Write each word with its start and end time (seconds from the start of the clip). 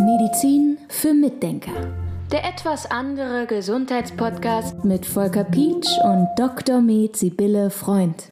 Medizin 0.00 0.78
für 0.88 1.14
Mitdenker. 1.14 1.72
Der 2.32 2.44
etwas 2.44 2.90
andere 2.90 3.46
Gesundheitspodcast 3.46 4.84
mit 4.84 5.06
Volker 5.06 5.44
Pietsch 5.44 5.88
und 6.02 6.26
Dr. 6.36 6.80
Med 6.80 7.16
Sibylle 7.16 7.70
Freund. 7.70 8.30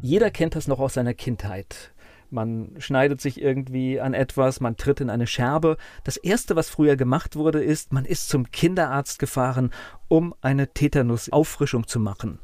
Jeder 0.00 0.30
kennt 0.32 0.56
das 0.56 0.66
noch 0.66 0.80
aus 0.80 0.94
seiner 0.94 1.14
Kindheit. 1.14 1.92
Man 2.30 2.74
schneidet 2.78 3.20
sich 3.20 3.40
irgendwie 3.40 4.00
an 4.00 4.14
etwas, 4.14 4.60
man 4.60 4.76
tritt 4.76 5.00
in 5.00 5.10
eine 5.10 5.26
Scherbe. 5.26 5.76
Das 6.04 6.16
erste, 6.16 6.56
was 6.56 6.70
früher 6.70 6.96
gemacht 6.96 7.36
wurde, 7.36 7.62
ist, 7.62 7.92
man 7.92 8.04
ist 8.04 8.28
zum 8.28 8.50
Kinderarzt 8.50 9.18
gefahren, 9.18 9.70
um 10.10 10.34
eine 10.42 10.68
Tetanus-Auffrischung 10.74 11.86
zu 11.86 12.00
machen. 12.00 12.40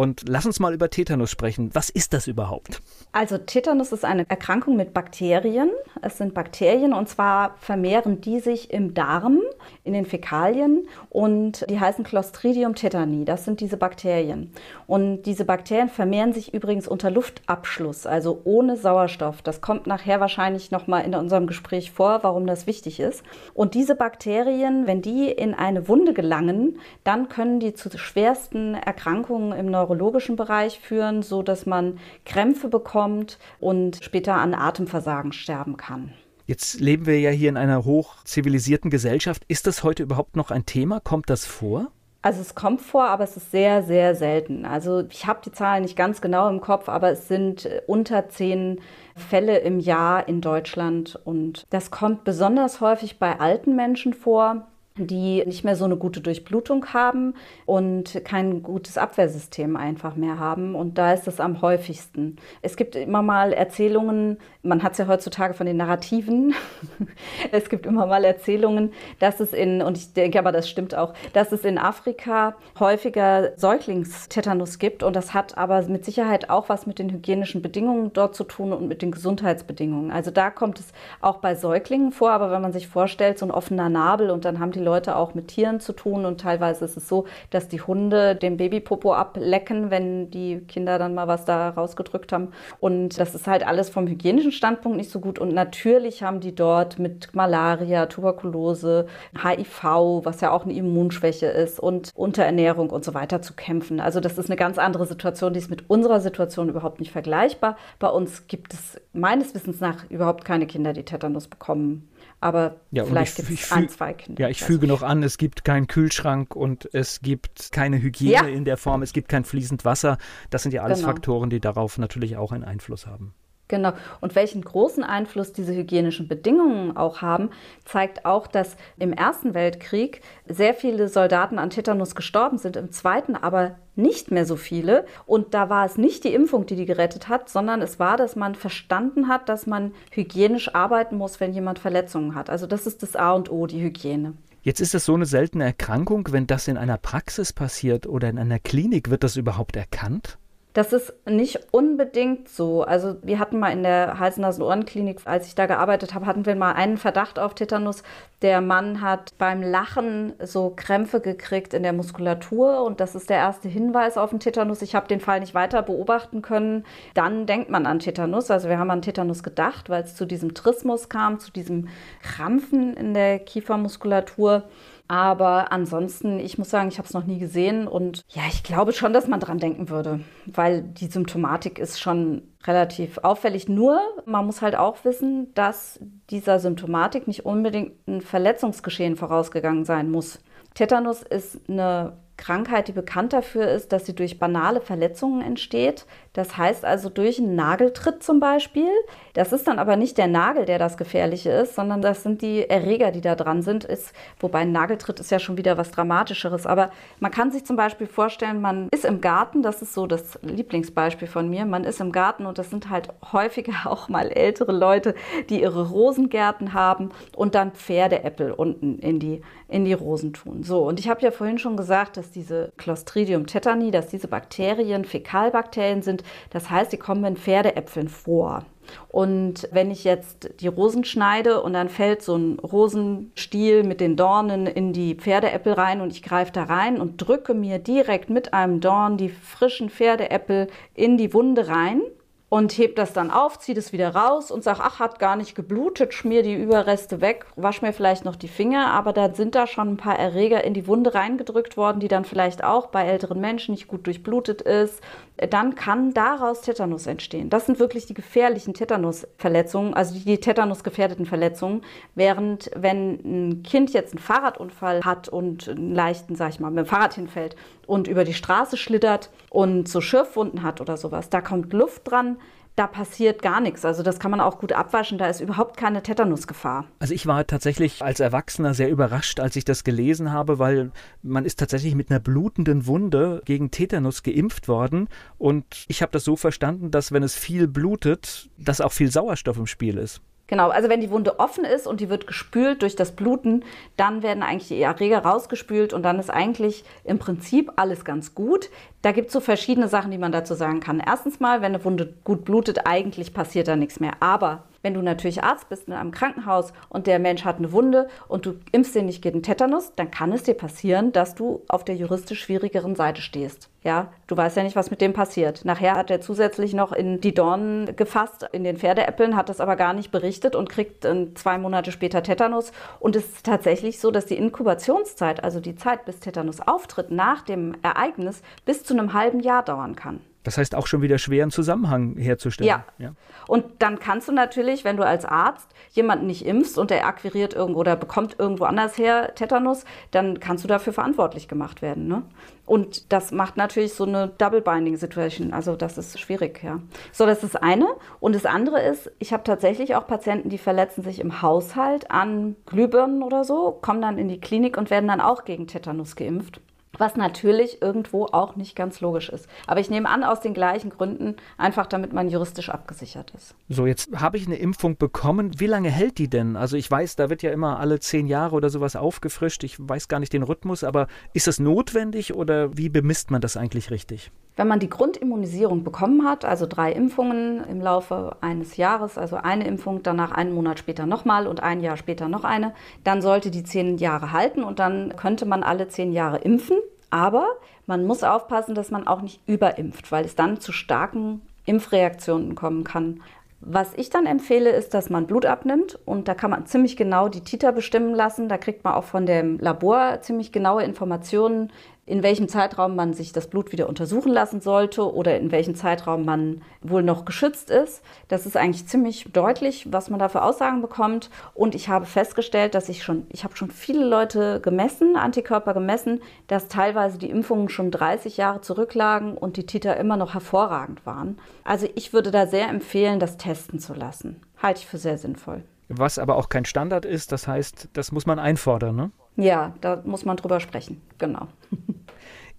Und 0.00 0.28
lass 0.28 0.46
uns 0.46 0.60
mal 0.60 0.72
über 0.72 0.88
Tetanus 0.88 1.30
sprechen. 1.30 1.74
Was 1.74 1.90
ist 1.90 2.14
das 2.14 2.26
überhaupt? 2.26 2.80
Also 3.12 3.36
Tetanus 3.36 3.92
ist 3.92 4.04
eine 4.04 4.24
Erkrankung 4.30 4.74
mit 4.74 4.94
Bakterien. 4.94 5.70
Es 6.00 6.16
sind 6.16 6.32
Bakterien 6.32 6.94
und 6.94 7.06
zwar 7.08 7.56
vermehren 7.58 8.22
die 8.22 8.40
sich 8.40 8.70
im 8.70 8.94
Darm, 8.94 9.40
in 9.84 9.92
den 9.92 10.06
Fäkalien 10.06 10.88
und 11.10 11.66
die 11.68 11.78
heißen 11.78 12.02
Clostridium 12.02 12.76
tetani. 12.76 13.26
Das 13.26 13.44
sind 13.44 13.60
diese 13.60 13.76
Bakterien. 13.76 14.52
Und 14.86 15.24
diese 15.24 15.44
Bakterien 15.44 15.90
vermehren 15.90 16.32
sich 16.32 16.54
übrigens 16.54 16.88
unter 16.88 17.10
Luftabschluss, 17.10 18.06
also 18.06 18.40
ohne 18.44 18.78
Sauerstoff. 18.78 19.42
Das 19.42 19.60
kommt 19.60 19.86
nachher 19.86 20.18
wahrscheinlich 20.18 20.70
nochmal 20.70 21.04
in 21.04 21.14
unserem 21.14 21.46
Gespräch 21.46 21.90
vor, 21.90 22.20
warum 22.22 22.46
das 22.46 22.66
wichtig 22.66 23.00
ist. 23.00 23.22
Und 23.52 23.74
diese 23.74 23.96
Bakterien, 23.96 24.86
wenn 24.86 25.02
die 25.02 25.30
in 25.30 25.52
eine 25.52 25.88
Wunde 25.88 26.14
gelangen, 26.14 26.78
dann 27.04 27.09
können 27.28 27.60
die 27.60 27.74
zu 27.74 27.90
schwersten 27.96 28.74
Erkrankungen 28.74 29.52
im 29.52 29.66
Neuro 29.66 29.90
neurologischen 29.90 30.36
Bereich 30.36 30.80
führen, 30.80 31.22
so 31.22 31.42
dass 31.42 31.66
man 31.66 31.98
Krämpfe 32.24 32.68
bekommt 32.68 33.38
und 33.58 33.98
später 34.02 34.34
an 34.34 34.54
Atemversagen 34.54 35.32
sterben 35.32 35.76
kann. 35.76 36.12
Jetzt 36.46 36.80
leben 36.80 37.06
wir 37.06 37.20
ja 37.20 37.30
hier 37.30 37.48
in 37.48 37.56
einer 37.56 37.84
hochzivilisierten 37.84 38.90
Gesellschaft. 38.90 39.44
Ist 39.48 39.66
das 39.66 39.84
heute 39.84 40.02
überhaupt 40.02 40.36
noch 40.36 40.50
ein 40.50 40.66
Thema? 40.66 41.00
Kommt 41.00 41.30
das 41.30 41.44
vor? 41.46 41.92
Also 42.22 42.42
es 42.42 42.54
kommt 42.54 42.82
vor, 42.82 43.04
aber 43.04 43.24
es 43.24 43.36
ist 43.36 43.50
sehr, 43.50 43.82
sehr 43.82 44.14
selten. 44.14 44.66
Also 44.66 45.04
ich 45.10 45.26
habe 45.26 45.40
die 45.42 45.52
Zahlen 45.52 45.82
nicht 45.82 45.96
ganz 45.96 46.20
genau 46.20 46.50
im 46.50 46.60
Kopf, 46.60 46.88
aber 46.88 47.10
es 47.10 47.28
sind 47.28 47.68
unter 47.86 48.28
zehn 48.28 48.80
Fälle 49.16 49.58
im 49.58 49.80
Jahr 49.80 50.28
in 50.28 50.42
Deutschland. 50.42 51.18
Und 51.24 51.64
das 51.70 51.90
kommt 51.90 52.24
besonders 52.24 52.80
häufig 52.82 53.18
bei 53.18 53.40
alten 53.40 53.74
Menschen 53.74 54.12
vor, 54.12 54.69
die 55.06 55.44
nicht 55.46 55.64
mehr 55.64 55.76
so 55.76 55.84
eine 55.84 55.96
gute 55.96 56.20
Durchblutung 56.20 56.86
haben 56.92 57.34
und 57.66 58.22
kein 58.24 58.62
gutes 58.62 58.98
Abwehrsystem 58.98 59.76
einfach 59.76 60.16
mehr 60.16 60.38
haben. 60.38 60.74
Und 60.74 60.98
da 60.98 61.12
ist 61.12 61.28
es 61.28 61.40
am 61.40 61.62
häufigsten. 61.62 62.36
Es 62.62 62.76
gibt 62.76 62.96
immer 62.96 63.22
mal 63.22 63.52
Erzählungen, 63.52 64.38
man 64.62 64.82
hat 64.82 64.92
es 64.92 64.98
ja 64.98 65.08
heutzutage 65.08 65.54
von 65.54 65.66
den 65.66 65.76
Narrativen, 65.78 66.54
es 67.52 67.68
gibt 67.68 67.86
immer 67.86 68.06
mal 68.06 68.24
Erzählungen, 68.24 68.92
dass 69.18 69.40
es 69.40 69.52
in, 69.52 69.82
und 69.82 69.96
ich 69.96 70.12
denke 70.12 70.38
aber, 70.38 70.52
das 70.52 70.68
stimmt 70.68 70.94
auch, 70.94 71.14
dass 71.32 71.52
es 71.52 71.64
in 71.64 71.78
Afrika 71.78 72.56
häufiger 72.78 73.52
Säuglingstetanus 73.56 74.78
gibt. 74.78 75.02
Und 75.02 75.16
das 75.16 75.34
hat 75.34 75.56
aber 75.56 75.82
mit 75.82 76.04
Sicherheit 76.04 76.50
auch 76.50 76.68
was 76.68 76.86
mit 76.86 76.98
den 76.98 77.10
hygienischen 77.10 77.62
Bedingungen 77.62 78.12
dort 78.12 78.34
zu 78.34 78.44
tun 78.44 78.72
und 78.72 78.88
mit 78.88 79.02
den 79.02 79.10
Gesundheitsbedingungen. 79.10 80.10
Also 80.10 80.30
da 80.30 80.50
kommt 80.50 80.80
es 80.80 80.92
auch 81.20 81.38
bei 81.38 81.54
Säuglingen 81.54 82.12
vor, 82.12 82.30
aber 82.30 82.50
wenn 82.50 82.62
man 82.62 82.72
sich 82.72 82.88
vorstellt, 82.88 83.38
so 83.38 83.46
ein 83.46 83.50
offener 83.50 83.88
Nabel 83.88 84.30
und 84.30 84.44
dann 84.44 84.60
haben 84.60 84.72
die 84.72 84.80
Leute 84.80 84.89
auch 85.16 85.34
mit 85.34 85.48
Tieren 85.48 85.80
zu 85.80 85.92
tun 85.92 86.24
und 86.24 86.40
teilweise 86.40 86.84
ist 86.84 86.96
es 86.96 87.08
so, 87.08 87.26
dass 87.50 87.68
die 87.68 87.80
Hunde 87.80 88.34
den 88.34 88.56
Babypopo 88.56 89.14
ablecken, 89.14 89.90
wenn 89.90 90.30
die 90.30 90.60
Kinder 90.60 90.98
dann 90.98 91.14
mal 91.14 91.28
was 91.28 91.44
da 91.44 91.70
rausgedrückt 91.70 92.32
haben. 92.32 92.48
Und 92.80 93.18
das 93.18 93.34
ist 93.34 93.46
halt 93.46 93.66
alles 93.66 93.90
vom 93.90 94.06
hygienischen 94.06 94.52
Standpunkt 94.52 94.98
nicht 94.98 95.10
so 95.10 95.20
gut. 95.20 95.38
Und 95.38 95.54
natürlich 95.54 96.22
haben 96.22 96.40
die 96.40 96.54
dort 96.54 96.98
mit 96.98 97.34
Malaria, 97.34 98.06
Tuberkulose, 98.06 99.06
HIV, 99.42 100.24
was 100.24 100.40
ja 100.40 100.50
auch 100.50 100.64
eine 100.64 100.74
Immunschwäche 100.74 101.46
ist 101.46 101.80
und 101.80 102.10
Unterernährung 102.14 102.90
und 102.90 103.04
so 103.04 103.14
weiter 103.14 103.42
zu 103.42 103.54
kämpfen. 103.54 104.00
Also 104.00 104.20
das 104.20 104.38
ist 104.38 104.50
eine 104.50 104.56
ganz 104.56 104.78
andere 104.78 105.06
Situation, 105.06 105.52
die 105.52 105.60
ist 105.60 105.70
mit 105.70 105.88
unserer 105.88 106.20
Situation 106.20 106.68
überhaupt 106.68 107.00
nicht 107.00 107.12
vergleichbar. 107.12 107.76
Bei 107.98 108.08
uns 108.08 108.46
gibt 108.46 108.74
es 108.74 109.00
meines 109.12 109.54
Wissens 109.54 109.80
nach 109.80 110.08
überhaupt 110.10 110.44
keine 110.44 110.66
Kinder, 110.66 110.92
die 110.92 111.04
Tetanus 111.04 111.48
bekommen. 111.48 112.09
Aber 112.40 112.80
ja, 112.90 113.04
vielleicht 113.04 113.36
gibt 113.36 113.50
es 113.50 113.70
ein, 113.70 113.88
zwei 113.90 114.14
Kinder. 114.14 114.42
Ja, 114.42 114.48
ich 114.48 114.62
füge 114.62 114.86
noch 114.86 115.02
an, 115.02 115.22
es 115.22 115.36
gibt 115.36 115.64
keinen 115.64 115.86
Kühlschrank 115.86 116.56
und 116.56 116.88
es 116.94 117.20
gibt 117.20 117.70
keine 117.72 118.00
Hygiene 118.00 118.32
ja. 118.32 118.46
in 118.46 118.64
der 118.64 118.78
Form, 118.78 119.02
es 119.02 119.12
gibt 119.12 119.28
kein 119.28 119.44
fließend 119.44 119.84
Wasser. 119.84 120.16
Das 120.48 120.62
sind 120.62 120.72
ja 120.72 120.82
alles 120.82 121.00
genau. 121.00 121.12
Faktoren, 121.12 121.50
die 121.50 121.60
darauf 121.60 121.98
natürlich 121.98 122.38
auch 122.38 122.52
einen 122.52 122.64
Einfluss 122.64 123.06
haben. 123.06 123.34
Genau. 123.70 123.92
Und 124.20 124.34
welchen 124.34 124.62
großen 124.62 125.04
Einfluss 125.04 125.52
diese 125.52 125.72
hygienischen 125.72 126.26
Bedingungen 126.26 126.96
auch 126.96 127.22
haben, 127.22 127.50
zeigt 127.84 128.26
auch, 128.26 128.48
dass 128.48 128.76
im 128.98 129.12
Ersten 129.12 129.54
Weltkrieg 129.54 130.22
sehr 130.46 130.74
viele 130.74 131.08
Soldaten 131.08 131.58
an 131.60 131.70
Tetanus 131.70 132.16
gestorben 132.16 132.58
sind, 132.58 132.76
im 132.76 132.90
Zweiten 132.90 133.36
aber 133.36 133.76
nicht 133.94 134.32
mehr 134.32 134.44
so 134.44 134.56
viele. 134.56 135.06
Und 135.24 135.54
da 135.54 135.70
war 135.70 135.86
es 135.86 135.96
nicht 135.96 136.24
die 136.24 136.34
Impfung, 136.34 136.66
die 136.66 136.74
die 136.74 136.84
gerettet 136.84 137.28
hat, 137.28 137.48
sondern 137.48 137.80
es 137.80 138.00
war, 138.00 138.16
dass 138.16 138.34
man 138.34 138.56
verstanden 138.56 139.28
hat, 139.28 139.48
dass 139.48 139.68
man 139.68 139.92
hygienisch 140.10 140.74
arbeiten 140.74 141.16
muss, 141.16 141.38
wenn 141.38 141.52
jemand 141.52 141.78
Verletzungen 141.78 142.34
hat. 142.34 142.50
Also 142.50 142.66
das 142.66 142.88
ist 142.88 143.04
das 143.04 143.14
A 143.14 143.32
und 143.32 143.52
O, 143.52 143.68
die 143.68 143.80
Hygiene. 143.80 144.34
Jetzt 144.62 144.80
ist 144.80 144.94
das 144.94 145.04
so 145.04 145.14
eine 145.14 145.26
seltene 145.26 145.62
Erkrankung. 145.64 146.26
Wenn 146.32 146.48
das 146.48 146.66
in 146.66 146.76
einer 146.76 146.98
Praxis 146.98 147.52
passiert 147.52 148.08
oder 148.08 148.28
in 148.28 148.38
einer 148.38 148.58
Klinik, 148.58 149.10
wird 149.10 149.22
das 149.22 149.36
überhaupt 149.36 149.76
erkannt? 149.76 150.38
Das 150.72 150.92
ist 150.92 151.12
nicht 151.26 151.58
unbedingt 151.72 152.48
so. 152.48 152.82
Also 152.82 153.16
wir 153.22 153.40
hatten 153.40 153.58
mal 153.58 153.72
in 153.72 153.82
der 153.82 154.20
Hals-Nasen-Ohren-Klinik, 154.20 155.22
als 155.24 155.48
ich 155.48 155.56
da 155.56 155.66
gearbeitet 155.66 156.14
habe, 156.14 156.26
hatten 156.26 156.46
wir 156.46 156.54
mal 156.54 156.72
einen 156.72 156.96
Verdacht 156.96 157.40
auf 157.40 157.54
Tetanus. 157.54 158.04
Der 158.42 158.60
Mann 158.60 159.00
hat 159.00 159.32
beim 159.36 159.62
Lachen 159.62 160.32
so 160.40 160.72
Krämpfe 160.74 161.20
gekriegt 161.20 161.74
in 161.74 161.82
der 161.82 161.92
Muskulatur 161.92 162.84
und 162.84 163.00
das 163.00 163.16
ist 163.16 163.30
der 163.30 163.38
erste 163.38 163.68
Hinweis 163.68 164.16
auf 164.16 164.30
einen 164.30 164.38
Tetanus. 164.38 164.80
Ich 164.82 164.94
habe 164.94 165.08
den 165.08 165.20
Fall 165.20 165.40
nicht 165.40 165.54
weiter 165.54 165.82
beobachten 165.82 166.40
können. 166.40 166.84
Dann 167.14 167.46
denkt 167.46 167.68
man 167.68 167.84
an 167.86 167.98
Tetanus. 167.98 168.48
Also 168.48 168.68
wir 168.68 168.78
haben 168.78 168.90
an 168.90 169.02
Tetanus 169.02 169.42
gedacht, 169.42 169.90
weil 169.90 170.04
es 170.04 170.14
zu 170.14 170.24
diesem 170.24 170.54
Trismus 170.54 171.08
kam, 171.08 171.40
zu 171.40 171.50
diesem 171.50 171.88
Krampfen 172.22 172.94
in 172.94 173.12
der 173.12 173.40
Kiefermuskulatur. 173.40 174.64
Aber 175.10 175.72
ansonsten, 175.72 176.38
ich 176.38 176.56
muss 176.56 176.70
sagen, 176.70 176.88
ich 176.88 176.98
habe 176.98 177.08
es 177.08 177.14
noch 177.14 177.24
nie 177.24 177.40
gesehen 177.40 177.88
und 177.88 178.22
ja, 178.28 178.42
ich 178.48 178.62
glaube 178.62 178.92
schon, 178.92 179.12
dass 179.12 179.26
man 179.26 179.40
dran 179.40 179.58
denken 179.58 179.88
würde, 179.88 180.20
weil 180.46 180.82
die 180.82 181.08
Symptomatik 181.08 181.80
ist 181.80 181.98
schon 181.98 182.42
relativ 182.64 183.18
auffällig. 183.18 183.68
Nur, 183.68 183.98
man 184.24 184.46
muss 184.46 184.62
halt 184.62 184.76
auch 184.76 185.04
wissen, 185.04 185.52
dass 185.54 185.98
dieser 186.30 186.60
Symptomatik 186.60 187.26
nicht 187.26 187.44
unbedingt 187.44 188.06
ein 188.06 188.20
Verletzungsgeschehen 188.20 189.16
vorausgegangen 189.16 189.84
sein 189.84 190.12
muss. 190.12 190.38
Tetanus 190.74 191.22
ist 191.22 191.58
eine 191.68 192.16
Krankheit, 192.40 192.88
die 192.88 192.92
bekannt 192.92 193.32
dafür 193.32 193.68
ist, 193.68 193.92
dass 193.92 194.06
sie 194.06 194.14
durch 194.14 194.38
banale 194.38 194.80
Verletzungen 194.80 195.42
entsteht. 195.42 196.06
Das 196.32 196.56
heißt 196.56 196.84
also 196.84 197.10
durch 197.10 197.38
einen 197.38 197.54
Nageltritt 197.54 198.22
zum 198.22 198.40
Beispiel. 198.40 198.88
Das 199.34 199.52
ist 199.52 199.68
dann 199.68 199.78
aber 199.78 199.96
nicht 199.96 200.16
der 200.16 200.26
Nagel, 200.26 200.64
der 200.64 200.78
das 200.78 200.96
Gefährliche 200.96 201.50
ist, 201.50 201.74
sondern 201.74 202.02
das 202.02 202.22
sind 202.22 202.40
die 202.40 202.68
Erreger, 202.68 203.10
die 203.10 203.20
da 203.20 203.34
dran 203.34 203.62
sind. 203.62 203.84
Ist, 203.84 204.12
wobei 204.38 204.60
ein 204.60 204.72
Nageltritt 204.72 205.20
ist 205.20 205.30
ja 205.30 205.38
schon 205.38 205.58
wieder 205.58 205.76
was 205.76 205.90
Dramatischeres. 205.90 206.66
Aber 206.66 206.90
man 207.18 207.30
kann 207.30 207.50
sich 207.50 207.66
zum 207.66 207.76
Beispiel 207.76 208.06
vorstellen, 208.06 208.60
man 208.60 208.88
ist 208.90 209.04
im 209.04 209.20
Garten, 209.20 209.62
das 209.62 209.82
ist 209.82 209.92
so 209.92 210.06
das 210.06 210.38
Lieblingsbeispiel 210.42 211.28
von 211.28 211.50
mir. 211.50 211.66
Man 211.66 211.84
ist 211.84 212.00
im 212.00 212.10
Garten 212.10 212.46
und 212.46 212.58
das 212.58 212.70
sind 212.70 212.88
halt 212.88 213.08
häufiger 213.32 213.74
auch 213.84 214.08
mal 214.08 214.30
ältere 214.30 214.72
Leute, 214.72 215.14
die 215.50 215.60
ihre 215.60 215.90
Rosengärten 215.90 216.72
haben 216.72 217.10
und 217.36 217.54
dann 217.54 217.72
Pferdeäppel 217.72 218.52
unten 218.52 218.98
in 219.00 219.18
die, 219.18 219.42
in 219.68 219.84
die 219.84 219.92
Rosen 219.92 220.32
tun. 220.32 220.62
So, 220.62 220.86
und 220.86 221.00
ich 221.00 221.08
habe 221.08 221.20
ja 221.20 221.32
vorhin 221.32 221.58
schon 221.58 221.76
gesagt, 221.76 222.16
dass 222.16 222.29
diese 222.30 222.72
Clostridium 222.76 223.46
tetani, 223.46 223.90
dass 223.90 224.08
diese 224.08 224.28
Bakterien 224.28 225.04
Fäkalbakterien 225.04 226.02
sind. 226.02 226.22
Das 226.50 226.70
heißt, 226.70 226.92
die 226.92 226.96
kommen 226.96 227.24
in 227.24 227.36
Pferdeäpfeln 227.36 228.08
vor. 228.08 228.64
Und 229.08 229.68
wenn 229.72 229.90
ich 229.90 230.04
jetzt 230.04 230.50
die 230.60 230.68
Rosen 230.68 231.04
schneide 231.04 231.62
und 231.62 231.72
dann 231.72 231.88
fällt 231.88 232.22
so 232.22 232.36
ein 232.36 232.58
Rosenstiel 232.58 233.84
mit 233.84 234.00
den 234.00 234.16
Dornen 234.16 234.66
in 234.66 234.92
die 234.92 235.14
Pferdeäpfel 235.14 235.74
rein 235.74 236.00
und 236.00 236.12
ich 236.12 236.22
greife 236.22 236.52
da 236.52 236.64
rein 236.64 237.00
und 237.00 237.16
drücke 237.18 237.54
mir 237.54 237.78
direkt 237.78 238.30
mit 238.30 238.52
einem 238.52 238.80
Dorn 238.80 239.16
die 239.16 239.28
frischen 239.28 239.90
Pferdeäpfel 239.90 240.68
in 240.94 241.16
die 241.16 241.32
Wunde 241.34 241.68
rein, 241.68 242.02
und 242.50 242.76
heb 242.76 242.96
das 242.96 243.12
dann 243.12 243.30
auf, 243.30 243.60
ziehe 243.60 243.76
das 243.76 243.92
wieder 243.92 244.12
raus 244.12 244.50
und 244.50 244.64
sag, 244.64 244.80
ach, 244.80 244.98
hat 244.98 245.20
gar 245.20 245.36
nicht 245.36 245.54
geblutet, 245.54 246.12
schmier 246.12 246.42
die 246.42 246.60
Überreste 246.60 247.20
weg, 247.20 247.46
wasch 247.54 247.80
mir 247.80 247.92
vielleicht 247.92 248.24
noch 248.24 248.34
die 248.34 248.48
Finger, 248.48 248.88
aber 248.88 249.12
da 249.12 249.32
sind 249.32 249.54
da 249.54 249.68
schon 249.68 249.90
ein 249.90 249.96
paar 249.96 250.18
Erreger 250.18 250.64
in 250.64 250.74
die 250.74 250.88
Wunde 250.88 251.14
reingedrückt 251.14 251.76
worden, 251.76 252.00
die 252.00 252.08
dann 252.08 252.24
vielleicht 252.24 252.64
auch 252.64 252.88
bei 252.88 253.04
älteren 253.04 253.40
Menschen 253.40 253.72
nicht 253.72 253.86
gut 253.86 254.04
durchblutet 254.04 254.62
ist. 254.62 255.00
Dann 255.48 255.76
kann 255.76 256.12
daraus 256.12 256.60
Tetanus 256.60 257.06
entstehen. 257.06 257.50
Das 257.50 257.66
sind 257.66 257.78
wirklich 257.78 258.06
die 258.06 258.14
gefährlichen 258.14 258.74
Tetanusverletzungen, 258.74 259.94
also 259.94 260.18
die 260.18 260.38
Tetanus 260.38 260.82
gefährdeten 260.82 261.26
Verletzungen, 261.26 261.82
während 262.16 262.72
wenn 262.74 263.20
ein 263.24 263.62
Kind 263.62 263.92
jetzt 263.92 264.12
einen 264.12 264.18
Fahrradunfall 264.18 265.02
hat 265.04 265.28
und 265.28 265.68
einen 265.68 265.94
leichten, 265.94 266.34
sag 266.34 266.50
ich 266.50 266.58
mal, 266.58 266.70
mit 266.70 266.84
dem 266.84 266.86
Fahrrad 266.86 267.14
hinfällt 267.14 267.54
und 267.90 268.06
über 268.06 268.22
die 268.22 268.34
Straße 268.34 268.76
schlittert 268.76 269.30
und 269.50 269.88
so 269.88 270.00
Schürfwunden 270.00 270.62
hat 270.62 270.80
oder 270.80 270.96
sowas, 270.96 271.28
da 271.28 271.40
kommt 271.40 271.72
Luft 271.72 272.08
dran, 272.08 272.36
da 272.76 272.86
passiert 272.86 273.42
gar 273.42 273.60
nichts. 273.60 273.84
Also 273.84 274.04
das 274.04 274.20
kann 274.20 274.30
man 274.30 274.40
auch 274.40 274.60
gut 274.60 274.72
abwaschen, 274.72 275.18
da 275.18 275.26
ist 275.26 275.40
überhaupt 275.40 275.76
keine 275.76 276.00
Tetanusgefahr. 276.00 276.86
Also 277.00 277.14
ich 277.14 277.26
war 277.26 277.44
tatsächlich 277.48 278.00
als 278.00 278.20
Erwachsener 278.20 278.74
sehr 278.74 278.90
überrascht, 278.90 279.40
als 279.40 279.56
ich 279.56 279.64
das 279.64 279.82
gelesen 279.82 280.32
habe, 280.32 280.60
weil 280.60 280.92
man 281.22 281.44
ist 281.44 281.58
tatsächlich 281.58 281.96
mit 281.96 282.10
einer 282.10 282.20
blutenden 282.20 282.86
Wunde 282.86 283.42
gegen 283.44 283.72
Tetanus 283.72 284.22
geimpft 284.22 284.68
worden 284.68 285.08
und 285.36 285.84
ich 285.88 286.00
habe 286.00 286.12
das 286.12 286.22
so 286.22 286.36
verstanden, 286.36 286.92
dass 286.92 287.10
wenn 287.10 287.24
es 287.24 287.34
viel 287.34 287.66
blutet, 287.66 288.50
dass 288.56 288.80
auch 288.80 288.92
viel 288.92 289.10
Sauerstoff 289.10 289.56
im 289.56 289.66
Spiel 289.66 289.98
ist. 289.98 290.22
Genau, 290.50 290.70
also 290.70 290.88
wenn 290.88 291.00
die 291.00 291.10
Wunde 291.10 291.38
offen 291.38 291.64
ist 291.64 291.86
und 291.86 292.00
die 292.00 292.10
wird 292.10 292.26
gespült 292.26 292.82
durch 292.82 292.96
das 292.96 293.12
Bluten, 293.12 293.64
dann 293.96 294.24
werden 294.24 294.42
eigentlich 294.42 294.66
die 294.66 294.82
Erreger 294.82 295.20
rausgespült 295.20 295.92
und 295.92 296.02
dann 296.02 296.18
ist 296.18 296.28
eigentlich 296.28 296.82
im 297.04 297.20
Prinzip 297.20 297.70
alles 297.76 298.04
ganz 298.04 298.34
gut. 298.34 298.68
Da 299.00 299.12
gibt 299.12 299.28
es 299.28 299.32
so 299.32 299.38
verschiedene 299.38 299.86
Sachen, 299.86 300.10
die 300.10 300.18
man 300.18 300.32
dazu 300.32 300.54
sagen 300.54 300.80
kann. 300.80 300.98
Erstens 300.98 301.38
mal, 301.38 301.62
wenn 301.62 301.72
eine 301.72 301.84
Wunde 301.84 302.14
gut 302.24 302.44
blutet, 302.44 302.84
eigentlich 302.84 303.32
passiert 303.32 303.68
da 303.68 303.76
nichts 303.76 304.00
mehr. 304.00 304.14
Aber 304.18 304.64
wenn 304.82 304.94
du 304.94 305.02
natürlich 305.02 305.44
Arzt 305.44 305.68
bist 305.68 305.86
in 305.86 305.94
einem 305.94 306.10
Krankenhaus 306.10 306.72
und 306.88 307.06
der 307.06 307.20
Mensch 307.20 307.44
hat 307.44 307.58
eine 307.58 307.70
Wunde 307.70 308.08
und 308.26 308.44
du 308.44 308.54
impfst 308.72 308.96
den 308.96 309.06
nicht 309.06 309.22
gegen 309.22 309.44
Tetanus, 309.44 309.92
dann 309.94 310.10
kann 310.10 310.32
es 310.32 310.42
dir 310.42 310.54
passieren, 310.54 311.12
dass 311.12 311.36
du 311.36 311.62
auf 311.68 311.84
der 311.84 311.94
juristisch 311.94 312.40
schwierigeren 312.42 312.96
Seite 312.96 313.22
stehst. 313.22 313.69
Ja, 313.82 314.12
du 314.26 314.36
weißt 314.36 314.58
ja 314.58 314.62
nicht, 314.62 314.76
was 314.76 314.90
mit 314.90 315.00
dem 315.00 315.14
passiert. 315.14 315.64
Nachher 315.64 315.94
hat 315.94 316.10
er 316.10 316.20
zusätzlich 316.20 316.74
noch 316.74 316.92
in 316.92 317.20
die 317.20 317.32
Dornen 317.32 317.96
gefasst, 317.96 318.46
in 318.52 318.62
den 318.62 318.76
Pferdeäppeln, 318.76 319.36
hat 319.36 319.48
das 319.48 319.60
aber 319.60 319.76
gar 319.76 319.94
nicht 319.94 320.10
berichtet 320.10 320.54
und 320.54 320.68
kriegt 320.68 321.06
zwei 321.34 321.56
Monate 321.56 321.90
später 321.90 322.22
Tetanus. 322.22 322.72
Und 322.98 323.16
es 323.16 323.24
ist 323.24 323.46
tatsächlich 323.46 323.98
so, 323.98 324.10
dass 324.10 324.26
die 324.26 324.36
Inkubationszeit, 324.36 325.42
also 325.42 325.60
die 325.60 325.76
Zeit, 325.76 326.04
bis 326.04 326.20
Tetanus 326.20 326.60
auftritt, 326.60 327.10
nach 327.10 327.40
dem 327.40 327.74
Ereignis, 327.82 328.42
bis 328.66 328.84
zu 328.84 328.92
einem 328.92 329.14
halben 329.14 329.40
Jahr 329.40 329.64
dauern 329.64 329.96
kann. 329.96 330.20
Das 330.42 330.56
heißt 330.56 330.74
auch 330.74 330.86
schon 330.86 331.02
wieder 331.02 331.18
schweren 331.18 331.50
Zusammenhang 331.50 332.16
herzustellen. 332.16 332.68
Ja. 332.68 332.84
ja. 332.98 333.12
Und 333.46 333.64
dann 333.80 333.98
kannst 333.98 334.28
du 334.28 334.32
natürlich, 334.32 334.84
wenn 334.84 334.96
du 334.96 335.04
als 335.04 335.26
Arzt 335.26 335.68
jemanden 335.92 336.26
nicht 336.26 336.46
impfst 336.46 336.78
und 336.78 336.90
der 336.90 337.06
akquiriert 337.06 337.52
irgendwo 337.52 337.80
oder 337.80 337.94
bekommt 337.94 338.36
irgendwo 338.38 338.64
anders 338.64 338.96
her 338.96 339.34
Tetanus, 339.34 339.84
dann 340.12 340.40
kannst 340.40 340.64
du 340.64 340.68
dafür 340.68 340.94
verantwortlich 340.94 341.46
gemacht 341.46 341.82
werden. 341.82 342.08
Ne? 342.08 342.22
Und 342.64 343.12
das 343.12 343.32
macht 343.32 343.58
natürlich 343.58 343.69
so 343.72 344.04
eine 344.04 344.28
Double 344.38 344.60
Binding 344.60 344.96
Situation. 344.96 345.52
Also 345.52 345.76
das 345.76 345.98
ist 345.98 346.18
schwierig, 346.18 346.62
ja. 346.62 346.80
So, 347.12 347.26
das 347.26 347.42
ist 347.42 347.54
das 347.54 347.62
eine. 347.62 347.86
Und 348.20 348.34
das 348.34 348.46
andere 348.46 348.80
ist, 348.82 349.10
ich 349.18 349.32
habe 349.32 349.44
tatsächlich 349.44 349.94
auch 349.96 350.06
Patienten, 350.06 350.48
die 350.48 350.58
verletzen 350.58 351.02
sich 351.02 351.20
im 351.20 351.42
Haushalt 351.42 352.10
an 352.10 352.56
Glühbirnen 352.66 353.22
oder 353.22 353.44
so, 353.44 353.72
kommen 353.80 354.02
dann 354.02 354.18
in 354.18 354.28
die 354.28 354.40
Klinik 354.40 354.76
und 354.76 354.90
werden 354.90 355.08
dann 355.08 355.20
auch 355.20 355.44
gegen 355.44 355.66
Tetanus 355.66 356.16
geimpft 356.16 356.60
was 357.00 357.16
natürlich 357.16 357.82
irgendwo 357.82 358.26
auch 358.26 358.56
nicht 358.56 358.76
ganz 358.76 359.00
logisch 359.00 359.30
ist. 359.30 359.48
Aber 359.66 359.80
ich 359.80 359.90
nehme 359.90 360.08
an, 360.08 360.22
aus 360.22 360.40
den 360.40 360.54
gleichen 360.54 360.90
Gründen, 360.90 361.36
einfach 361.58 361.86
damit 361.86 362.12
man 362.12 362.28
juristisch 362.28 362.68
abgesichert 362.68 363.32
ist. 363.34 363.54
So, 363.68 363.86
jetzt 363.86 364.20
habe 364.20 364.36
ich 364.36 364.46
eine 364.46 364.56
Impfung 364.56 364.96
bekommen. 364.96 365.58
Wie 365.58 365.66
lange 365.66 365.90
hält 365.90 366.18
die 366.18 366.28
denn? 366.28 366.56
Also 366.56 366.76
ich 366.76 366.90
weiß, 366.90 367.16
da 367.16 367.30
wird 367.30 367.42
ja 367.42 367.50
immer 367.50 367.80
alle 367.80 367.98
zehn 368.00 368.26
Jahre 368.26 368.54
oder 368.54 368.70
sowas 368.70 368.96
aufgefrischt. 368.96 369.64
Ich 369.64 369.76
weiß 369.80 370.08
gar 370.08 370.20
nicht 370.20 370.32
den 370.32 370.42
Rhythmus, 370.42 370.84
aber 370.84 371.08
ist 371.32 371.48
es 371.48 371.58
notwendig 371.58 372.34
oder 372.34 372.76
wie 372.76 372.88
bemisst 372.88 373.30
man 373.30 373.40
das 373.40 373.56
eigentlich 373.56 373.90
richtig? 373.90 374.30
Wenn 374.56 374.68
man 374.68 374.80
die 374.80 374.90
Grundimmunisierung 374.90 375.84
bekommen 375.84 376.26
hat, 376.26 376.44
also 376.44 376.66
drei 376.66 376.92
Impfungen 376.92 377.64
im 377.64 377.80
Laufe 377.80 378.36
eines 378.42 378.76
Jahres, 378.76 379.16
also 379.16 379.36
eine 379.36 379.66
Impfung, 379.66 380.02
danach 380.02 380.32
einen 380.32 380.52
Monat 380.52 380.78
später 380.78 381.06
nochmal 381.06 381.46
und 381.46 381.62
ein 381.62 381.80
Jahr 381.80 381.96
später 381.96 382.28
noch 382.28 382.44
eine, 382.44 382.74
dann 383.02 383.22
sollte 383.22 383.50
die 383.50 383.62
zehn 383.62 383.96
Jahre 383.96 384.32
halten 384.32 384.62
und 384.62 384.78
dann 384.78 385.16
könnte 385.16 385.46
man 385.46 385.62
alle 385.62 385.88
zehn 385.88 386.12
Jahre 386.12 386.38
impfen. 386.38 386.76
Aber 387.10 387.46
man 387.86 388.04
muss 388.04 388.22
aufpassen, 388.22 388.74
dass 388.74 388.90
man 388.90 389.06
auch 389.06 389.20
nicht 389.20 389.40
überimpft, 389.46 390.10
weil 390.12 390.24
es 390.24 390.36
dann 390.36 390.60
zu 390.60 390.72
starken 390.72 391.42
Impfreaktionen 391.66 392.54
kommen 392.54 392.84
kann. 392.84 393.20
Was 393.62 393.92
ich 393.94 394.08
dann 394.08 394.24
empfehle, 394.24 394.70
ist, 394.70 394.94
dass 394.94 395.10
man 395.10 395.26
Blut 395.26 395.44
abnimmt 395.44 395.98
und 396.06 396.28
da 396.28 396.34
kann 396.34 396.50
man 396.50 396.64
ziemlich 396.64 396.96
genau 396.96 397.28
die 397.28 397.42
Titer 397.42 397.72
bestimmen 397.72 398.14
lassen. 398.14 398.48
Da 398.48 398.56
kriegt 398.56 398.84
man 398.84 398.94
auch 398.94 399.04
von 399.04 399.26
dem 399.26 399.58
Labor 399.58 400.22
ziemlich 400.22 400.50
genaue 400.50 400.82
Informationen, 400.82 401.70
in 402.10 402.24
welchem 402.24 402.48
Zeitraum 402.48 402.96
man 402.96 403.14
sich 403.14 403.32
das 403.32 403.46
Blut 403.46 403.70
wieder 403.70 403.88
untersuchen 403.88 404.32
lassen 404.32 404.60
sollte 404.60 405.14
oder 405.14 405.38
in 405.38 405.52
welchem 405.52 405.76
Zeitraum 405.76 406.24
man 406.24 406.62
wohl 406.82 407.04
noch 407.04 407.24
geschützt 407.24 407.70
ist. 407.70 408.02
Das 408.26 408.46
ist 408.46 408.56
eigentlich 408.56 408.88
ziemlich 408.88 409.26
deutlich, 409.32 409.86
was 409.92 410.10
man 410.10 410.18
da 410.18 410.28
für 410.28 410.42
Aussagen 410.42 410.82
bekommt. 410.82 411.30
Und 411.54 411.76
ich 411.76 411.88
habe 411.88 412.06
festgestellt, 412.06 412.74
dass 412.74 412.88
ich 412.88 413.04
schon, 413.04 413.26
ich 413.28 413.44
habe 413.44 413.56
schon 413.56 413.70
viele 413.70 414.04
Leute 414.04 414.60
gemessen, 414.60 415.14
Antikörper 415.14 415.72
gemessen, 415.72 416.20
dass 416.48 416.66
teilweise 416.66 417.16
die 417.16 417.30
Impfungen 417.30 417.68
schon 417.68 417.92
30 417.92 418.36
Jahre 418.36 418.60
zurücklagen 418.60 419.38
und 419.38 419.56
die 419.56 419.66
Titer 419.66 419.96
immer 419.96 420.16
noch 420.16 420.34
hervorragend 420.34 421.06
waren. 421.06 421.38
Also 421.62 421.86
ich 421.94 422.12
würde 422.12 422.32
da 422.32 422.48
sehr 422.48 422.68
empfehlen, 422.68 423.20
das 423.20 423.36
testen 423.36 423.78
zu 423.78 423.94
lassen. 423.94 424.40
Halte 424.60 424.80
ich 424.80 424.86
für 424.86 424.98
sehr 424.98 425.16
sinnvoll. 425.16 425.62
Was 425.88 426.18
aber 426.18 426.36
auch 426.36 426.48
kein 426.48 426.64
Standard 426.64 427.04
ist, 427.04 427.30
das 427.30 427.46
heißt, 427.46 427.88
das 427.92 428.10
muss 428.10 428.26
man 428.26 428.38
einfordern, 428.38 428.96
ne? 428.96 429.10
Ja, 429.40 429.74
da 429.80 430.02
muss 430.04 430.24
man 430.24 430.36
drüber 430.36 430.60
sprechen, 430.60 431.00
genau. 431.18 431.48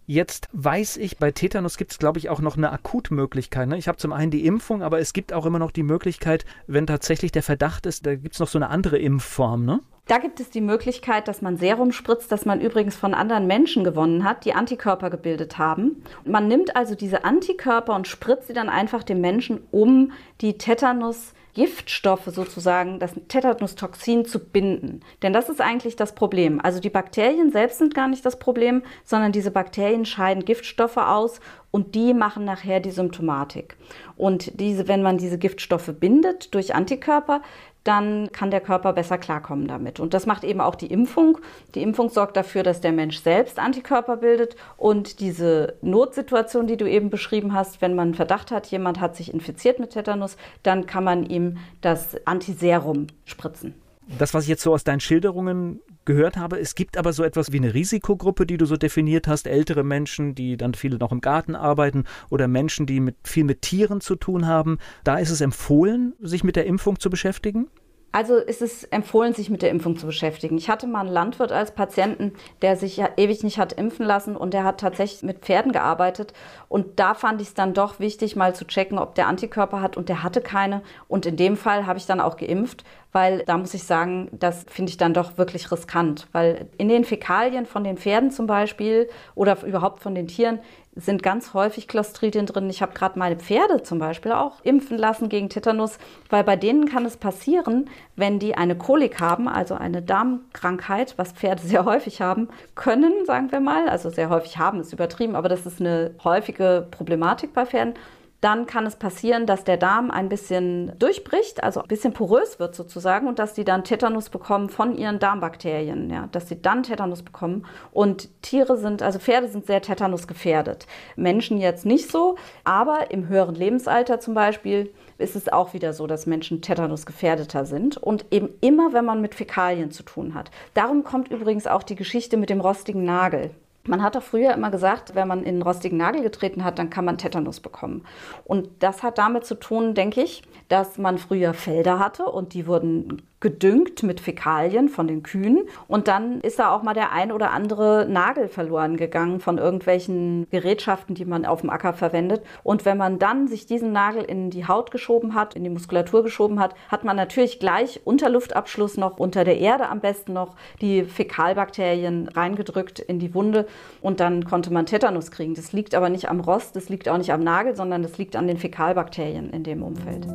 Jetzt 0.07 0.49
weiß 0.51 0.97
ich, 0.97 1.19
bei 1.19 1.31
Tetanus 1.31 1.77
gibt 1.77 1.91
es, 1.91 1.99
glaube 1.99 2.19
ich, 2.19 2.29
auch 2.29 2.41
noch 2.41 2.57
eine 2.57 2.71
Akutmöglichkeit. 2.71 3.69
Ne? 3.69 3.77
Ich 3.77 3.87
habe 3.87 3.97
zum 3.97 4.11
einen 4.11 4.31
die 4.31 4.45
Impfung, 4.45 4.81
aber 4.83 4.99
es 4.99 5.13
gibt 5.13 5.31
auch 5.31 5.45
immer 5.45 5.59
noch 5.59 5.71
die 5.71 5.83
Möglichkeit, 5.83 6.43
wenn 6.67 6.85
tatsächlich 6.85 7.31
der 7.31 7.43
Verdacht 7.43 7.85
ist, 7.85 8.05
da 8.05 8.15
gibt 8.15 8.33
es 8.33 8.39
noch 8.39 8.47
so 8.47 8.57
eine 8.57 8.69
andere 8.69 8.97
Impfform, 8.97 9.63
ne? 9.63 9.79
Da 10.07 10.17
gibt 10.17 10.41
es 10.41 10.49
die 10.49 10.59
Möglichkeit, 10.59 11.29
dass 11.29 11.41
man 11.41 11.55
Serum 11.55 11.93
spritzt, 11.93 12.31
das 12.31 12.43
man 12.43 12.59
übrigens 12.59 12.97
von 12.97 13.13
anderen 13.13 13.47
Menschen 13.47 13.85
gewonnen 13.85 14.25
hat, 14.25 14.43
die 14.43 14.53
Antikörper 14.53 15.09
gebildet 15.09 15.57
haben. 15.57 16.03
Man 16.25 16.49
nimmt 16.49 16.75
also 16.75 16.95
diese 16.95 17.23
Antikörper 17.23 17.95
und 17.95 18.07
spritzt 18.07 18.47
sie 18.47 18.53
dann 18.53 18.67
einfach 18.67 19.03
dem 19.03 19.21
Menschen, 19.21 19.61
um 19.71 20.11
die 20.41 20.57
Tetanus 20.57 21.33
Giftstoffe 21.53 22.27
sozusagen, 22.27 22.99
das 22.99 23.13
Tetanus-Toxin 23.27 24.25
zu 24.25 24.39
binden. 24.39 25.01
Denn 25.21 25.33
das 25.33 25.49
ist 25.49 25.61
eigentlich 25.61 25.95
das 25.95 26.15
Problem. 26.15 26.59
Also 26.61 26.79
die 26.79 26.89
Bakterien 26.89 27.51
selbst 27.51 27.79
sind 27.79 27.93
gar 27.93 28.07
nicht 28.07 28.25
das 28.25 28.39
Problem, 28.39 28.83
sondern 29.03 29.31
diese 29.31 29.51
Bakterien 29.51 30.05
scheiden 30.05 30.45
Giftstoffe 30.45 30.97
aus 30.97 31.39
und 31.71 31.95
die 31.95 32.13
machen 32.13 32.45
nachher 32.45 32.79
die 32.79 32.91
Symptomatik. 32.91 33.77
Und 34.17 34.59
diese, 34.59 34.87
wenn 34.87 35.01
man 35.01 35.17
diese 35.17 35.37
Giftstoffe 35.37 35.91
bindet 35.99 36.53
durch 36.53 36.75
Antikörper, 36.75 37.41
dann 37.83 38.31
kann 38.31 38.51
der 38.51 38.61
Körper 38.61 38.93
besser 38.93 39.17
klarkommen 39.17 39.67
damit. 39.67 39.99
Und 39.99 40.13
das 40.13 40.25
macht 40.25 40.43
eben 40.43 40.61
auch 40.61 40.75
die 40.75 40.87
Impfung. 40.87 41.39
Die 41.73 41.81
Impfung 41.81 42.09
sorgt 42.09 42.37
dafür, 42.37 42.63
dass 42.63 42.81
der 42.81 42.91
Mensch 42.91 43.19
selbst 43.19 43.57
Antikörper 43.57 44.17
bildet 44.17 44.55
und 44.77 45.19
diese 45.19 45.75
Notsituation, 45.81 46.67
die 46.67 46.77
du 46.77 46.89
eben 46.89 47.09
beschrieben 47.09 47.53
hast, 47.53 47.81
wenn 47.81 47.95
man 47.95 48.13
Verdacht 48.13 48.51
hat, 48.51 48.67
jemand 48.67 48.99
hat 48.99 49.15
sich 49.15 49.33
infiziert 49.33 49.79
mit 49.79 49.91
Tetanus, 49.91 50.37
dann 50.63 50.85
kann 50.85 51.03
man 51.03 51.25
ihm 51.25 51.57
das 51.81 52.15
Antiserum 52.25 53.07
spritzen. 53.25 53.73
Das, 54.19 54.33
was 54.33 54.43
ich 54.43 54.49
jetzt 54.49 54.63
so 54.63 54.73
aus 54.73 54.83
deinen 54.83 54.99
Schilderungen 54.99 55.79
gehört 56.05 56.37
habe, 56.37 56.59
es 56.59 56.75
gibt 56.75 56.97
aber 56.97 57.13
so 57.13 57.23
etwas 57.23 57.51
wie 57.51 57.57
eine 57.57 57.73
Risikogruppe, 57.73 58.45
die 58.45 58.57
du 58.57 58.65
so 58.65 58.77
definiert 58.77 59.27
hast, 59.27 59.47
ältere 59.47 59.83
Menschen, 59.83 60.35
die 60.35 60.57
dann 60.57 60.73
viele 60.73 60.97
noch 60.97 61.11
im 61.11 61.21
Garten 61.21 61.55
arbeiten 61.55 62.05
oder 62.29 62.47
Menschen, 62.47 62.85
die 62.85 62.99
mit, 62.99 63.15
viel 63.23 63.43
mit 63.43 63.61
Tieren 63.61 64.01
zu 64.01 64.15
tun 64.15 64.47
haben. 64.47 64.77
Da 65.03 65.17
ist 65.17 65.29
es 65.29 65.41
empfohlen, 65.41 66.13
sich 66.19 66.43
mit 66.43 66.55
der 66.55 66.65
Impfung 66.65 66.99
zu 66.99 67.09
beschäftigen? 67.09 67.67
Also 68.13 68.35
ist 68.35 68.61
es 68.61 68.83
empfohlen, 68.85 69.33
sich 69.33 69.49
mit 69.49 69.61
der 69.61 69.69
Impfung 69.69 69.97
zu 69.97 70.05
beschäftigen. 70.05 70.57
Ich 70.57 70.69
hatte 70.69 70.85
mal 70.85 71.01
einen 71.01 71.09
Landwirt 71.09 71.53
als 71.53 71.71
Patienten, 71.71 72.33
der 72.61 72.75
sich 72.75 73.01
ewig 73.15 73.43
nicht 73.43 73.57
hat 73.57 73.71
impfen 73.71 74.05
lassen 74.05 74.35
und 74.35 74.53
der 74.53 74.65
hat 74.65 74.81
tatsächlich 74.81 75.23
mit 75.23 75.39
Pferden 75.39 75.71
gearbeitet. 75.71 76.33
Und 76.67 76.99
da 76.99 77.13
fand 77.13 77.41
ich 77.41 77.49
es 77.49 77.53
dann 77.53 77.73
doch 77.73 77.99
wichtig, 77.99 78.35
mal 78.35 78.53
zu 78.53 78.65
checken, 78.65 78.97
ob 78.97 79.15
der 79.15 79.27
Antikörper 79.27 79.81
hat 79.81 79.95
und 79.95 80.09
der 80.09 80.23
hatte 80.23 80.41
keine. 80.41 80.81
Und 81.07 81.25
in 81.25 81.37
dem 81.37 81.55
Fall 81.55 81.85
habe 81.85 81.99
ich 81.99 82.05
dann 82.05 82.19
auch 82.19 82.35
geimpft, 82.35 82.83
weil 83.13 83.43
da 83.45 83.57
muss 83.57 83.73
ich 83.73 83.83
sagen, 83.83 84.29
das 84.31 84.65
finde 84.67 84.89
ich 84.89 84.97
dann 84.97 85.13
doch 85.13 85.37
wirklich 85.37 85.71
riskant, 85.71 86.27
weil 86.33 86.67
in 86.77 86.89
den 86.89 87.05
Fäkalien 87.05 87.65
von 87.65 87.83
den 87.83 87.97
Pferden 87.97 88.31
zum 88.31 88.47
Beispiel 88.47 89.09
oder 89.35 89.63
überhaupt 89.63 90.01
von 90.01 90.15
den 90.15 90.27
Tieren 90.27 90.59
sind 90.95 91.23
ganz 91.23 91.53
häufig 91.53 91.87
Clostridien 91.87 92.45
drin. 92.45 92.69
Ich 92.69 92.81
habe 92.81 92.93
gerade 92.93 93.17
meine 93.17 93.37
Pferde 93.37 93.81
zum 93.83 93.99
Beispiel 93.99 94.33
auch 94.33 94.59
impfen 94.63 94.97
lassen 94.97 95.29
gegen 95.29 95.49
Tetanus, 95.49 95.97
weil 96.29 96.43
bei 96.43 96.57
denen 96.57 96.85
kann 96.85 97.05
es 97.05 97.17
passieren, 97.17 97.89
wenn 98.15 98.39
die 98.39 98.55
eine 98.55 98.75
Kolik 98.75 99.21
haben, 99.21 99.47
also 99.47 99.75
eine 99.75 100.01
Darmkrankheit, 100.01 101.13
was 101.17 101.31
Pferde 101.31 101.61
sehr 101.65 101.85
häufig 101.85 102.21
haben, 102.21 102.49
können, 102.75 103.25
sagen 103.25 103.51
wir 103.51 103.61
mal, 103.61 103.87
also 103.87 104.09
sehr 104.09 104.29
häufig 104.29 104.57
haben, 104.57 104.81
ist 104.81 104.93
übertrieben, 104.93 105.35
aber 105.35 105.49
das 105.49 105.65
ist 105.65 105.79
eine 105.79 106.13
häufige 106.23 106.87
Problematik 106.91 107.53
bei 107.53 107.65
Pferden 107.65 107.93
dann 108.41 108.65
kann 108.65 108.87
es 108.87 108.95
passieren, 108.95 109.45
dass 109.45 109.63
der 109.63 109.77
Darm 109.77 110.09
ein 110.09 110.27
bisschen 110.27 110.91
durchbricht, 110.97 111.63
also 111.63 111.81
ein 111.81 111.87
bisschen 111.87 112.11
porös 112.11 112.59
wird 112.59 112.75
sozusagen 112.75 113.27
und 113.27 113.37
dass 113.37 113.53
die 113.53 113.63
dann 113.63 113.83
Tetanus 113.83 114.29
bekommen 114.29 114.69
von 114.69 114.97
ihren 114.97 115.19
Darmbakterien, 115.19 116.09
ja, 116.09 116.27
dass 116.31 116.49
sie 116.49 116.59
dann 116.59 116.81
Tetanus 116.81 117.21
bekommen. 117.21 117.67
Und 117.91 118.29
Tiere 118.41 118.77
sind, 118.77 119.03
also 119.03 119.19
Pferde 119.19 119.47
sind 119.47 119.67
sehr 119.67 119.83
Tetanus 119.83 120.27
gefährdet. 120.27 120.87
Menschen 121.15 121.59
jetzt 121.59 121.85
nicht 121.85 122.09
so, 122.09 122.35
aber 122.63 123.11
im 123.11 123.27
höheren 123.27 123.53
Lebensalter 123.53 124.19
zum 124.19 124.33
Beispiel 124.33 124.91
ist 125.19 125.35
es 125.35 125.47
auch 125.47 125.73
wieder 125.73 125.93
so, 125.93 126.07
dass 126.07 126.25
Menschen 126.25 126.63
Tetanus 126.63 127.05
gefährdeter 127.05 127.65
sind 127.65 127.97
und 127.97 128.25
eben 128.31 128.49
immer, 128.59 128.91
wenn 128.91 129.05
man 129.05 129.21
mit 129.21 129.35
Fäkalien 129.35 129.91
zu 129.91 130.01
tun 130.01 130.33
hat. 130.33 130.49
Darum 130.73 131.03
kommt 131.03 131.29
übrigens 131.29 131.67
auch 131.67 131.83
die 131.83 131.95
Geschichte 131.95 132.37
mit 132.37 132.49
dem 132.49 132.59
rostigen 132.59 133.05
Nagel. 133.05 133.51
Man 133.87 134.03
hat 134.03 134.15
doch 134.15 134.23
früher 134.23 134.53
immer 134.53 134.69
gesagt, 134.69 135.15
wenn 135.15 135.27
man 135.27 135.39
in 135.39 135.55
einen 135.55 135.61
rostigen 135.63 135.97
Nagel 135.97 136.21
getreten 136.21 136.63
hat, 136.63 136.77
dann 136.77 136.91
kann 136.91 137.05
man 137.05 137.17
Tetanus 137.17 137.59
bekommen. 137.59 138.05
Und 138.45 138.69
das 138.79 139.01
hat 139.01 139.17
damit 139.17 139.45
zu 139.45 139.55
tun, 139.55 139.95
denke 139.95 140.21
ich, 140.21 140.43
dass 140.69 140.97
man 140.97 141.17
früher 141.17 141.53
Felder 141.53 141.97
hatte 141.97 142.25
und 142.25 142.53
die 142.53 142.67
wurden 142.67 143.23
gedüngt 143.41 144.03
mit 144.03 144.21
Fäkalien 144.21 144.87
von 144.87 145.07
den 145.07 145.23
Kühen. 145.23 145.67
Und 145.87 146.07
dann 146.07 146.39
ist 146.41 146.59
da 146.59 146.71
auch 146.71 146.83
mal 146.83 146.93
der 146.93 147.11
ein 147.11 147.31
oder 147.31 147.51
andere 147.51 148.05
Nagel 148.07 148.47
verloren 148.47 148.97
gegangen 148.97 149.39
von 149.39 149.57
irgendwelchen 149.57 150.47
Gerätschaften, 150.51 151.15
die 151.15 151.25
man 151.25 151.45
auf 151.45 151.61
dem 151.61 151.71
Acker 151.71 151.93
verwendet. 151.93 152.43
Und 152.63 152.85
wenn 152.85 152.97
man 152.97 153.17
dann 153.19 153.47
sich 153.47 153.65
diesen 153.65 153.91
Nagel 153.91 154.23
in 154.23 154.51
die 154.51 154.67
Haut 154.67 154.91
geschoben 154.91 155.33
hat, 155.33 155.55
in 155.55 155.63
die 155.63 155.71
Muskulatur 155.71 156.23
geschoben 156.23 156.59
hat, 156.59 156.75
hat 156.89 157.03
man 157.03 157.15
natürlich 157.15 157.59
gleich 157.59 157.99
unter 158.05 158.29
Luftabschluss 158.29 158.95
noch, 158.97 159.17
unter 159.17 159.43
der 159.43 159.57
Erde 159.57 159.89
am 159.89 159.99
besten 159.99 160.33
noch, 160.33 160.55
die 160.79 161.03
Fäkalbakterien 161.03 162.27
reingedrückt 162.29 162.99
in 162.99 163.17
die 163.17 163.33
Wunde. 163.33 163.65
Und 164.01 164.19
dann 164.19 164.45
konnte 164.45 164.73
man 164.73 164.85
Tetanus 164.85 165.31
kriegen. 165.31 165.53
Das 165.53 165.73
liegt 165.73 165.93
aber 165.95 166.09
nicht 166.09 166.29
am 166.29 166.39
Rost, 166.39 166.75
das 166.75 166.89
liegt 166.89 167.07
auch 167.07 167.17
nicht 167.17 167.31
am 167.33 167.43
Nagel, 167.43 167.75
sondern 167.75 168.01
das 168.01 168.17
liegt 168.17 168.35
an 168.35 168.47
den 168.47 168.57
Fäkalbakterien 168.57 169.51
in 169.51 169.63
dem 169.63 169.83
Umfeld. 169.83 170.25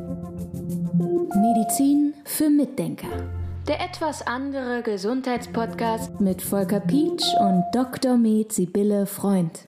Medizin 1.35 2.13
für 2.25 2.49
Mitdenker. 2.49 3.07
Der 3.67 3.81
etwas 3.81 4.25
andere 4.25 4.81
Gesundheitspodcast 4.81 6.21
mit 6.21 6.41
Volker 6.41 6.79
Pietsch 6.79 7.25
und 7.39 7.63
Dr. 7.73 8.17
Med 8.17 8.53
Sibylle 8.53 9.05
Freund. 9.05 9.67